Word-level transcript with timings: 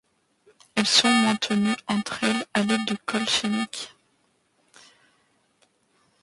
Elles 0.73 0.87
sont 0.87 1.11
maintenues 1.11 1.75
entre 1.87 2.23
elles 2.23 2.43
à 2.55 2.63
l'aide 2.63 2.87
de 2.87 2.95
colles 3.05 3.29
chimiques. 3.29 3.93